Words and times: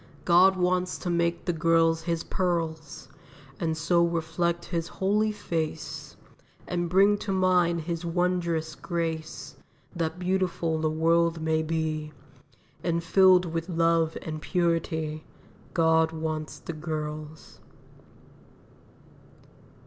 God 0.25 0.57
wants 0.57 0.97
to 0.97 1.11
make 1.11 1.45
the 1.45 1.53
girls 1.53 2.01
His 2.01 2.23
pearls, 2.23 3.07
And 3.59 3.77
so 3.77 4.03
reflect 4.03 4.65
His 4.65 4.87
holy 4.87 5.31
face, 5.31 6.17
And 6.67 6.89
bring 6.89 7.19
to 7.19 7.31
mind 7.31 7.81
His 7.81 8.03
wondrous 8.03 8.73
grace, 8.73 9.57
That 9.95 10.17
beautiful 10.17 10.79
the 10.81 10.89
world 10.89 11.39
may 11.39 11.61
be, 11.61 12.13
And 12.83 13.03
filled 13.03 13.45
with 13.45 13.69
love 13.69 14.17
and 14.23 14.41
purity. 14.41 15.23
God 15.75 16.11
wants 16.11 16.57
the 16.57 16.73
girls." 16.73 17.59